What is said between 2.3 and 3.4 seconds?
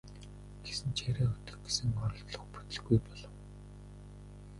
бүтэлгүй болов.